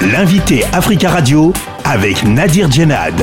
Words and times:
L'invité 0.00 0.62
Africa 0.72 1.10
Radio 1.10 1.52
avec 1.84 2.22
Nadir 2.22 2.70
Djenad. 2.70 3.20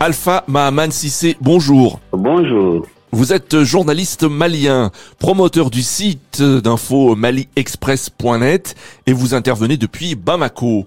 Alpha 0.00 0.44
Mahaman 0.48 0.90
Sissé, 0.90 1.36
bonjour. 1.42 2.00
Bonjour. 2.10 2.86
Vous 3.12 3.34
êtes 3.34 3.64
journaliste 3.64 4.22
malien, 4.22 4.90
promoteur 5.18 5.68
du 5.68 5.82
site 5.82 6.40
d'info 6.40 7.14
maliexpress.net 7.14 8.74
et 9.06 9.12
vous 9.12 9.34
intervenez 9.34 9.76
depuis 9.76 10.14
Bamako. 10.14 10.86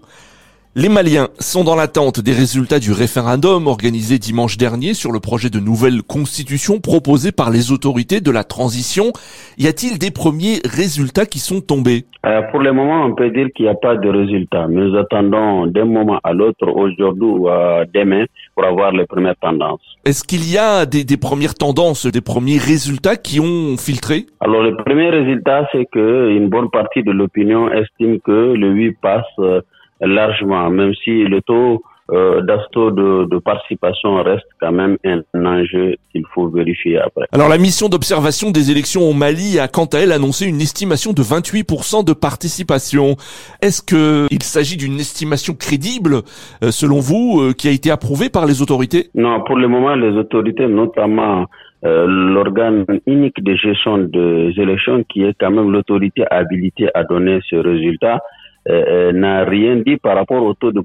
Les 0.78 0.89
Maliens 0.89 1.30
sont 1.39 1.64
dans 1.64 1.78
l'attente 1.78 2.20
des 2.20 2.34
résultats 2.34 2.80
du 2.80 2.92
référendum 2.92 3.68
organisé 3.68 4.20
dimanche 4.20 4.57
dernier 4.57 4.94
sur 4.94 5.14
le 5.14 5.21
projet 5.21 5.50
de 5.50 5.62
nouvelle 5.62 6.04
constitution 6.04 6.82
proposé 6.82 7.32
par 7.32 7.50
les 7.50 7.71
autorités 7.71 8.20
de 8.20 8.30
la 8.30 8.44
transition. 8.44 9.14
Y 9.57 9.68
a-t-il 9.68 9.98
des 10.00 10.11
premiers 10.11 10.60
résultats 10.66 11.25
qui 11.25 11.39
sont 11.39 11.61
tombés? 11.61 12.04
Euh, 12.25 12.42
Pour 12.52 12.60
le 12.60 12.74
moment, 12.74 13.06
on 13.06 13.16
peut 13.16 13.30
dire 13.30 13.48
qu'il 13.56 13.64
n'y 13.68 13.71
a 13.71 13.75
pas 13.75 13.96
de 13.96 14.10
résultats. 14.10 14.68
Nous 14.68 14.98
attendons 14.98 15.65
d'un 15.68 15.86
moment 15.86 16.20
à 16.25 16.34
l'autre, 16.34 16.68
aujourd'hui 16.68 17.26
ou 17.26 17.48
euh, 17.48 17.86
demain, 17.93 18.26
pour 18.54 18.65
avoir 18.65 18.92
les 18.92 19.06
premières 19.06 19.37
tendances. 19.37 19.79
Est-ce 20.04 20.26
qu'il 20.26 20.43
y 20.51 20.57
a 20.57 20.86
des, 20.86 21.06
des, 21.06 21.15
premières 21.15 21.56
tendances, 21.56 22.06
des 22.06 22.20
premiers 22.20 22.57
résultats 22.57 23.15
qui 23.15 23.39
ont 23.39 23.78
filtré? 23.78 24.26
Alors, 24.42 24.62
le 24.62 24.76
premier 24.76 25.10
résultat, 25.10 25.70
c'est 25.71 25.86
que 25.89 26.32
une 26.32 26.50
bonne 26.50 26.70
partie 26.70 27.01
de 27.01 27.12
l'opinion 27.14 27.71
estime 27.71 28.20
que 28.20 28.54
le 28.56 28.73
oui 28.73 28.92
passe. 29.01 29.23
Euh, 29.39 29.62
largement, 30.02 30.70
même 30.70 30.94
si 31.04 31.24
le 31.24 31.42
taux 31.42 31.84
euh, 32.12 32.42
de, 32.42 33.26
de, 33.26 33.40
participation 33.40 34.22
reste 34.22 34.45
quand 34.59 34.72
même 34.72 34.98
un, 35.06 35.23
enjeu 35.44 35.95
qu'il 36.12 36.23
faut 36.34 36.48
vérifier 36.50 37.00
après. 37.00 37.26
Alors 37.31 37.50
la 37.50 37.58
mission 37.58 37.90
d'observation 37.90 38.52
des 38.52 38.70
élections 38.70 39.02
au 39.09 39.14
Mali 39.14 39.59
a 39.59 39.68
quant 39.68 39.86
à 39.86 39.98
elle 39.98 40.12
annoncé 40.12 40.45
une 40.45 40.62
estimation 40.62 41.14
de 41.14 41.23
28% 41.23 42.06
de 42.06 42.14
participation. 42.14 43.16
Est-ce 43.62 43.81
que 43.81 44.28
il 44.30 44.44
s'agit 44.44 44.78
d'une 44.78 45.00
estimation 45.00 45.56
crédible 45.56 46.22
euh, 46.64 46.70
selon 46.70 47.00
vous 47.00 47.42
euh, 47.42 47.54
qui 47.54 47.68
a 47.68 47.72
été 47.72 47.90
approuvée 47.90 48.30
par 48.30 48.46
les 48.46 48.62
autorités? 48.62 49.09
Non, 49.16 49.42
pour 49.42 49.56
le 49.56 49.68
moment 49.68 49.96
les 49.96 50.16
autorités 50.16 50.68
notamment 50.68 51.48
euh, 51.86 52.06
l'organe 52.08 52.86
unique 53.08 53.44
de 53.44 53.56
gestion 53.56 53.98
des 53.98 54.54
élections 54.58 55.04
qui 55.09 55.24
est 55.24 55.36
quand 55.40 55.52
même 55.52 55.72
l'autorité 55.72 56.24
habilitée 56.30 56.90
à 56.94 57.04
donner 57.04 57.40
ce 57.50 57.56
résultat 57.56 58.22
euh, 58.68 58.84
euh, 58.88 59.12
n'a 59.12 59.44
rien 59.44 59.76
dit 59.76 59.98
par 59.98 60.16
rapport 60.16 60.44
au 60.44 60.56
taux 60.56 60.72
de, 60.72 60.82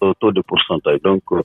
au 0.00 0.14
taux 0.14 0.30
de 0.30 0.40
pourcentage. 0.42 1.00
Donc, 1.02 1.22
euh, 1.32 1.42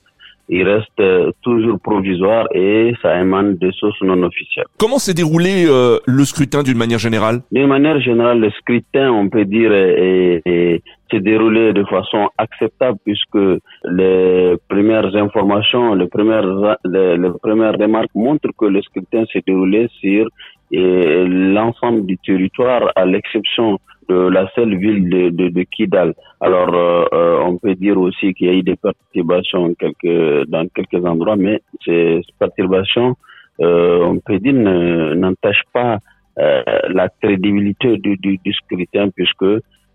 il 0.47 0.63
reste 0.63 1.01
toujours 1.41 1.79
provisoire 1.79 2.45
et 2.53 2.93
ça 3.01 3.17
émane 3.19 3.55
de 3.55 3.71
sources 3.71 4.01
non 4.01 4.21
officielles. 4.21 4.65
Comment 4.77 4.97
s'est 4.97 5.13
déroulé 5.13 5.65
le 5.65 6.25
scrutin 6.25 6.61
d'une 6.61 6.77
manière 6.77 6.99
générale? 6.99 7.39
D'une 7.53 7.67
manière 7.67 8.01
générale, 8.01 8.41
le 8.41 8.49
scrutin, 8.49 9.13
on 9.13 9.29
peut 9.29 9.45
dire, 9.45 9.71
s'est 9.71 11.21
déroulé 11.21 11.71
de 11.71 11.85
façon 11.85 12.29
acceptable 12.37 12.97
puisque 13.05 13.39
les 13.85 14.55
premières 14.67 15.15
informations, 15.15 15.95
les 15.95 16.07
premières, 16.07 16.77
les, 16.83 17.17
les 17.17 17.29
premières 17.41 17.77
remarques 17.79 18.13
montrent 18.13 18.49
que 18.57 18.65
le 18.65 18.81
scrutin 18.81 19.23
s'est 19.31 19.43
déroulé 19.47 19.87
sur 20.01 20.27
l'ensemble 20.77 22.05
du 22.05 22.17
territoire 22.19 22.91
à 22.95 23.05
l'exception 23.05 23.79
de 24.09 24.29
la 24.29 24.49
seule 24.55 24.75
ville 24.77 25.09
de, 25.09 25.29
de, 25.29 25.49
de 25.49 25.63
Kidal. 25.63 26.13
Alors, 26.39 26.73
euh, 26.73 27.05
euh, 27.13 27.39
on 27.43 27.57
peut 27.57 27.75
dire 27.75 27.97
aussi 27.97 28.33
qu'il 28.33 28.47
y 28.47 28.49
a 28.49 28.53
eu 28.53 28.63
des 28.63 28.75
perturbations 28.75 29.73
quelques, 29.75 30.47
dans 30.49 30.67
quelques 30.75 31.05
endroits, 31.05 31.35
mais 31.35 31.61
ces 31.85 32.21
perturbations, 32.39 33.15
euh, 33.61 34.03
on 34.03 34.19
peut 34.19 34.39
dire, 34.39 34.53
n'entachent 34.53 35.69
pas 35.73 35.99
la 36.37 37.09
crédibilité 37.21 37.97
du, 37.97 38.17
du, 38.17 38.39
du 38.43 38.53
scrutin 38.53 39.09
puisque 39.09 39.45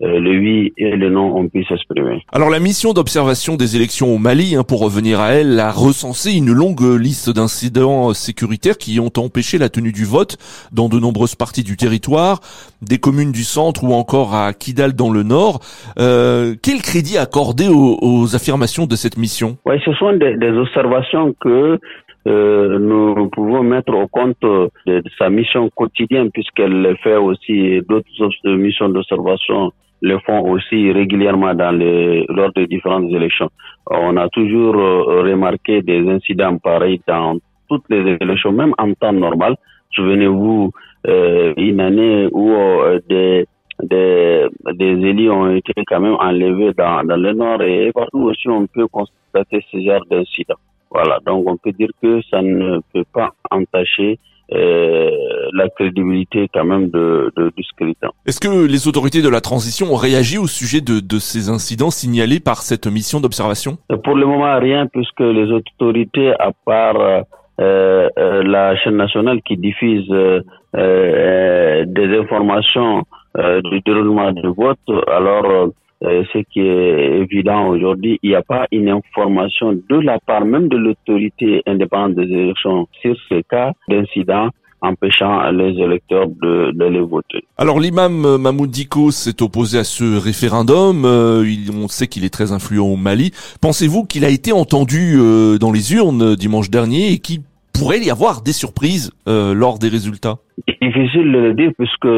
euh, 0.02 0.20
le 0.20 0.38
oui 0.38 0.72
et 0.76 0.90
le 0.90 1.08
non 1.08 1.36
ont 1.36 1.48
pu 1.48 1.64
s'exprimer. 1.64 2.22
Alors 2.32 2.50
la 2.50 2.60
mission 2.60 2.92
d'observation 2.92 3.56
des 3.56 3.76
élections 3.76 4.14
au 4.14 4.18
Mali, 4.18 4.54
hein, 4.54 4.62
pour 4.62 4.80
revenir 4.80 5.20
à 5.20 5.32
elle, 5.32 5.58
a 5.58 5.70
recensé 5.70 6.36
une 6.36 6.52
longue 6.52 6.82
liste 7.00 7.30
d'incidents 7.30 8.12
sécuritaires 8.12 8.76
qui 8.76 9.00
ont 9.00 9.12
empêché 9.16 9.56
la 9.56 9.70
tenue 9.70 9.92
du 9.92 10.04
vote 10.04 10.36
dans 10.72 10.88
de 10.88 10.98
nombreuses 10.98 11.34
parties 11.34 11.64
du 11.64 11.76
territoire, 11.76 12.40
des 12.82 12.98
communes 12.98 13.32
du 13.32 13.42
centre 13.42 13.84
ou 13.84 13.94
encore 13.94 14.34
à 14.34 14.52
Kidal 14.52 14.92
dans 14.92 15.10
le 15.10 15.22
nord. 15.22 15.60
Euh, 15.98 16.54
quel 16.62 16.82
crédit 16.82 17.16
accorder 17.16 17.68
aux, 17.68 17.98
aux, 18.02 18.36
affirmations 18.36 18.86
de 18.86 18.96
cette 18.96 19.16
mission? 19.16 19.56
Oui, 19.64 19.76
ce 19.84 19.92
sont 19.94 20.12
des, 20.12 20.36
des 20.36 20.50
observations 20.50 21.34
que 21.40 21.78
euh, 22.26 22.78
nous 22.78 23.30
pouvons 23.30 23.62
mettre 23.62 23.94
au 23.94 24.08
compte 24.08 24.36
de, 24.42 24.70
de 24.86 25.10
sa 25.16 25.30
mission 25.30 25.70
quotidienne 25.70 26.30
puisqu'elle 26.32 26.96
fait 27.02 27.16
aussi 27.16 27.80
d'autres 27.88 28.56
missions 28.56 28.88
d'observation 28.88 29.72
le 30.02 30.18
font 30.20 30.40
aussi 30.50 30.92
régulièrement 30.92 31.54
dans 31.54 31.70
les, 31.76 32.26
lors 32.28 32.52
des 32.52 32.66
différentes 32.66 33.10
élections. 33.10 33.50
On 33.90 34.16
a 34.16 34.28
toujours 34.28 34.76
euh, 34.76 35.22
remarqué 35.22 35.82
des 35.82 36.08
incidents 36.08 36.58
pareils 36.58 37.00
dans 37.06 37.38
toutes 37.68 37.84
les 37.90 38.16
élections, 38.20 38.52
même 38.52 38.74
en 38.78 38.92
temps 38.94 39.12
normal. 39.12 39.56
Souvenez-vous, 39.92 40.70
euh, 41.06 41.54
une 41.56 41.80
année 41.80 42.28
où 42.32 42.52
euh, 42.52 43.00
des, 43.08 43.46
des, 43.82 44.46
des 44.74 45.08
élus 45.08 45.30
ont 45.30 45.50
été 45.54 45.72
quand 45.86 46.00
même 46.00 46.16
enlevés 46.18 46.72
dans, 46.76 47.04
dans 47.04 47.16
le 47.16 47.32
nord 47.32 47.62
et 47.62 47.92
partout 47.92 48.22
aussi 48.24 48.48
on 48.48 48.66
peut 48.66 48.86
constater 48.88 49.64
ce 49.70 49.80
genre 49.80 50.04
d'incidents. 50.10 50.60
Voilà, 50.90 51.18
donc 51.26 51.48
on 51.48 51.56
peut 51.56 51.72
dire 51.72 51.90
que 52.02 52.20
ça 52.30 52.42
ne 52.42 52.80
peut 52.92 53.04
pas 53.12 53.30
entacher 53.50 54.18
la 54.50 55.68
crédibilité 55.70 56.48
quand 56.52 56.64
même 56.64 56.90
de, 56.90 57.32
de, 57.36 57.52
du 57.56 57.62
scrutin. 57.64 58.10
Est-ce 58.26 58.40
que 58.40 58.66
les 58.66 58.86
autorités 58.88 59.22
de 59.22 59.28
la 59.28 59.40
transition 59.40 59.92
ont 59.92 59.96
réagi 59.96 60.38
au 60.38 60.46
sujet 60.46 60.80
de, 60.80 61.00
de 61.00 61.18
ces 61.18 61.48
incidents 61.50 61.90
signalés 61.90 62.40
par 62.40 62.62
cette 62.62 62.86
mission 62.86 63.20
d'observation? 63.20 63.78
Pour 64.04 64.14
le 64.14 64.26
moment, 64.26 64.58
rien, 64.58 64.86
puisque 64.86 65.20
les 65.20 65.50
autorités, 65.50 66.32
à 66.38 66.50
part 66.64 67.22
euh, 67.58 68.08
euh, 68.18 68.42
la 68.42 68.76
chaîne 68.76 68.96
nationale 68.96 69.40
qui 69.42 69.56
diffuse 69.56 70.06
euh, 70.10 70.40
euh 70.76 71.84
des 71.86 72.18
informations 72.18 73.02
euh, 73.38 73.60
du 73.62 73.80
déroulement 73.80 74.32
du 74.32 74.48
vote, 74.48 74.78
alors 75.08 75.70
euh, 76.04 76.24
ce 76.32 76.38
qui 76.52 76.60
est 76.60 77.20
évident 77.22 77.68
aujourd'hui, 77.68 78.18
il 78.22 78.30
n'y 78.30 78.36
a 78.36 78.42
pas 78.42 78.66
une 78.70 78.88
information 78.88 79.72
de 79.72 79.96
la 79.98 80.18
part 80.18 80.44
même 80.44 80.68
de 80.68 80.76
l'autorité 80.76 81.62
indépendante 81.66 82.14
des 82.14 82.30
élections 82.30 82.86
sur 83.00 83.16
ce 83.28 83.40
cas 83.48 83.72
d'incident 83.88 84.50
empêchant 84.82 85.50
les 85.52 85.70
électeurs 85.82 86.28
de, 86.28 86.70
de 86.72 86.98
voter. 87.00 87.44
Alors 87.56 87.80
l'imam 87.80 88.26
euh, 88.26 88.36
Mahmoud 88.36 88.70
Diko 88.70 89.10
s'est 89.10 89.42
opposé 89.42 89.78
à 89.78 89.84
ce 89.84 90.18
référendum. 90.18 91.04
Euh, 91.06 91.44
on 91.74 91.88
sait 91.88 92.06
qu'il 92.08 92.24
est 92.24 92.32
très 92.32 92.52
influent 92.52 92.86
au 92.86 92.96
Mali. 92.96 93.32
Pensez-vous 93.62 94.04
qu'il 94.04 94.26
a 94.26 94.28
été 94.28 94.52
entendu 94.52 95.16
dans 95.58 95.72
les 95.72 95.94
urnes 95.94 96.36
dimanche 96.36 96.68
dernier 96.70 97.10
et 97.12 97.18
qu'il 97.18 97.40
pourrait 97.78 98.00
y 98.00 98.10
avoir 98.10 98.42
des 98.42 98.52
surprises 98.52 99.10
lors 99.26 99.78
des 99.78 99.88
résultats 99.88 100.36
Difficile 100.82 101.32
de 101.32 101.38
le 101.38 101.54
dire 101.54 101.72
puisque 101.76 102.08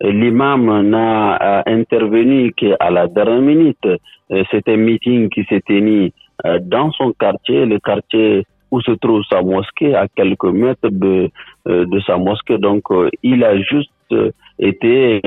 l'imam 0.00 0.88
n'a 0.88 1.62
intervenu 1.66 2.52
qu'à 2.52 2.90
la 2.90 3.06
dernière 3.06 3.40
minute. 3.40 3.86
Euh, 4.30 4.44
c'était 4.50 4.74
un 4.74 4.76
meeting 4.76 5.28
qui 5.30 5.44
s'est 5.44 5.62
tenu 5.66 6.12
euh, 6.44 6.58
dans 6.60 6.90
son 6.92 7.12
quartier, 7.12 7.64
le 7.64 7.78
quartier 7.78 8.44
où 8.70 8.80
se 8.82 8.92
trouve 8.92 9.22
sa 9.30 9.40
mosquée, 9.42 9.94
à 9.94 10.06
quelques 10.08 10.44
mètres 10.44 10.90
de, 10.90 11.30
euh, 11.68 11.86
de 11.86 12.00
sa 12.00 12.18
mosquée. 12.18 12.58
Donc, 12.58 12.84
il 13.22 13.42
a 13.44 13.56
juste 13.62 13.90
été, 14.58 15.20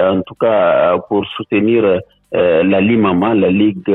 en 0.00 0.20
tout 0.22 0.34
cas, 0.34 0.96
pour 1.08 1.24
soutenir 1.36 2.00
la 2.32 2.80
Limama, 2.80 3.34
la 3.34 3.50
Ligue, 3.50 3.88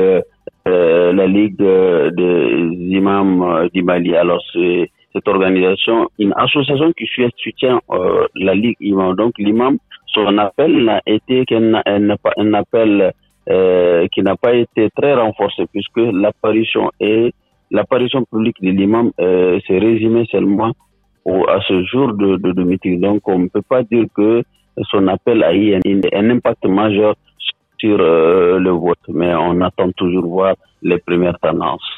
la 0.66 1.26
Ligue 1.26 1.56
des 1.56 2.76
imams 2.90 3.68
du 3.72 3.82
Mali. 3.82 4.14
Alors, 4.14 4.42
c'est 4.52 4.90
cette 5.12 5.26
organisation, 5.28 6.08
une 6.18 6.34
association 6.36 6.92
qui 6.92 7.06
soutient 7.42 7.80
la 8.34 8.54
Ligue 8.54 8.76
imam. 8.80 9.14
Donc, 9.16 9.32
l'imam 9.38 9.78
son 10.08 10.38
appel 10.38 10.84
n'a 10.84 11.00
été 11.06 11.44
qu'un 11.44 11.74
appel 12.54 13.12
euh, 13.50 14.06
qui 14.12 14.22
n'a 14.22 14.36
pas 14.36 14.54
été 14.54 14.90
très 14.96 15.14
renforcé 15.14 15.64
puisque 15.72 15.96
l'apparition 15.96 16.90
et 17.00 17.32
l'apparition 17.70 18.24
publique 18.24 18.56
de 18.62 18.70
l'imam 18.70 19.10
euh, 19.20 19.58
s'est 19.66 19.78
résumée 19.78 20.26
seulement 20.30 20.72
au, 21.24 21.48
à 21.48 21.60
ce 21.66 21.84
jour 21.84 22.14
de, 22.14 22.36
de, 22.36 22.52
de, 22.52 22.62
meeting. 22.62 23.00
Donc 23.00 23.26
on 23.28 23.38
ne 23.38 23.48
peut 23.48 23.62
pas 23.62 23.82
dire 23.82 24.06
que 24.14 24.42
son 24.90 25.06
appel 25.08 25.42
a 25.44 25.54
eu 25.54 25.74
un, 25.74 25.80
un 26.12 26.30
impact 26.30 26.64
majeur 26.66 27.14
sur 27.78 27.98
euh, 28.00 28.58
le 28.58 28.70
vote, 28.70 28.98
mais 29.08 29.34
on 29.34 29.60
attend 29.60 29.92
toujours 29.92 30.26
voir 30.26 30.54
les 30.82 30.98
premières 30.98 31.38
tendances. 31.38 31.88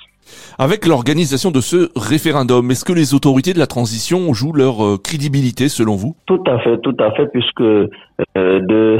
Avec 0.59 0.87
l'organisation 0.87 1.51
de 1.51 1.61
ce 1.61 1.89
référendum, 1.97 2.71
est-ce 2.71 2.85
que 2.85 2.93
les 2.93 3.15
autorités 3.15 3.53
de 3.53 3.59
la 3.59 3.67
transition 3.67 4.33
jouent 4.35 4.53
leur 4.53 4.85
euh, 4.85 4.99
crédibilité 5.03 5.69
selon 5.69 5.97
vous? 5.97 6.15
Tout 6.27 6.43
à 6.47 6.59
fait, 6.59 6.79
tout 6.79 6.97
à 6.99 7.11
fait, 7.13 7.27
puisque 7.33 7.61
euh, 7.63 7.89
de, 8.37 8.99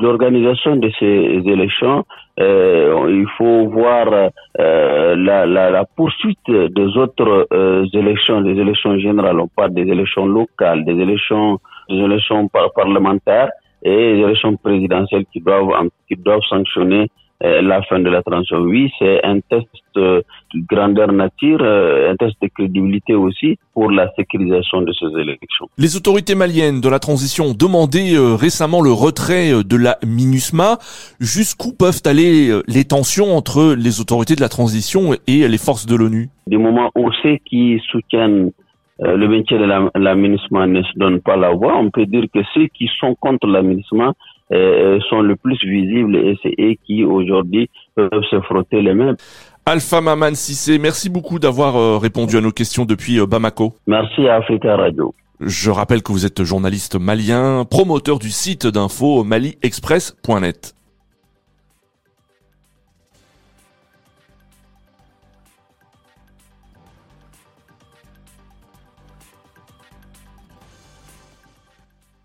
l'organisation 0.00 0.76
de 0.76 0.90
ces 0.98 1.42
élections, 1.44 2.04
euh, 2.40 3.06
il 3.08 3.26
faut 3.36 3.68
voir 3.68 4.06
la, 4.56 5.84
poursuite 5.96 6.38
des 6.48 6.96
autres 6.96 7.46
élections, 7.92 8.40
des 8.40 8.58
élections 8.58 8.98
générales. 8.98 9.40
On 9.40 9.48
parle 9.48 9.74
des 9.74 9.82
élections 9.82 10.26
locales, 10.26 10.84
des 10.84 10.98
élections, 11.00 11.58
des 11.88 11.96
élections 11.96 12.48
parlementaires 12.74 13.50
et 13.82 14.14
les 14.14 14.22
élections 14.22 14.56
présidentielles 14.56 15.26
qui 15.32 15.40
doivent, 15.40 15.88
qui 16.08 16.16
doivent 16.16 16.40
sanctionner 16.48 17.10
la 17.40 17.82
fin 17.82 17.98
de 17.98 18.08
la 18.08 18.22
transition. 18.22 18.58
Oui, 18.58 18.90
c'est 18.98 19.24
un 19.24 19.40
test 19.40 19.66
de 19.94 20.24
grandeur 20.68 21.12
nature, 21.12 21.58
euh, 21.60 22.10
un 22.10 22.16
test 22.16 22.34
de 22.40 22.48
crédibilité 22.48 23.14
aussi 23.14 23.58
pour 23.74 23.90
la 23.90 24.10
sécurisation 24.14 24.82
de 24.82 24.92
ces 24.92 25.06
élections. 25.20 25.68
Les 25.78 25.96
autorités 25.96 26.34
maliennes 26.34 26.80
de 26.80 26.88
la 26.88 26.98
transition 26.98 27.46
ont 27.46 27.54
demandé 27.54 28.14
euh, 28.14 28.34
récemment 28.34 28.80
le 28.80 28.92
retrait 28.92 29.52
de 29.64 29.76
la 29.76 29.98
MINUSMA. 30.06 30.78
Jusqu'où 31.20 31.72
peuvent 31.72 32.02
aller 32.04 32.58
les 32.68 32.84
tensions 32.84 33.36
entre 33.36 33.74
les 33.74 34.00
autorités 34.00 34.34
de 34.34 34.40
la 34.40 34.48
transition 34.48 35.12
et 35.26 35.48
les 35.48 35.58
forces 35.58 35.86
de 35.86 35.96
l'ONU? 35.96 36.28
Du 36.46 36.58
moment 36.58 36.90
où 36.94 37.10
ceux 37.22 37.36
qui 37.44 37.80
soutiennent 37.90 38.52
le 38.98 39.28
maintien 39.28 39.58
de 39.58 39.64
la, 39.64 39.90
la 39.94 40.14
MINUSMA 40.14 40.66
ne 40.66 40.82
se 40.82 40.98
donnent 40.98 41.20
pas 41.20 41.36
la 41.36 41.50
voix, 41.50 41.76
on 41.76 41.90
peut 41.90 42.06
dire 42.06 42.24
que 42.32 42.40
ceux 42.54 42.66
qui 42.68 42.88
sont 42.98 43.14
contre 43.14 43.46
la 43.46 43.62
MINUSMA 43.62 44.08
euh, 44.08 44.12
sont 44.50 45.20
le 45.20 45.36
plus 45.36 45.58
visibles 45.64 46.16
et 46.16 46.38
c'est 46.42 46.54
eux 46.60 46.74
qui 46.84 47.04
aujourd'hui 47.04 47.68
peuvent 47.94 48.24
se 48.30 48.40
frotter 48.40 48.80
les 48.82 48.94
mains. 48.94 49.16
Alpha 49.68 50.00
Maman 50.00 50.32
Sissé, 50.34 50.78
merci 50.78 51.10
beaucoup 51.10 51.40
d'avoir 51.40 51.74
euh, 51.74 51.98
répondu 51.98 52.36
à 52.36 52.40
nos 52.40 52.52
questions 52.52 52.84
depuis 52.84 53.18
euh, 53.18 53.26
Bamako. 53.26 53.74
Merci 53.88 54.28
à 54.28 54.36
Africa 54.36 54.76
Radio. 54.76 55.12
Je 55.40 55.72
rappelle 55.72 56.04
que 56.04 56.12
vous 56.12 56.24
êtes 56.24 56.44
journaliste 56.44 56.94
malien, 56.94 57.64
promoteur 57.68 58.20
du 58.20 58.30
site 58.30 58.68
d'info 58.68 59.24
maliexpress.net. 59.24 60.75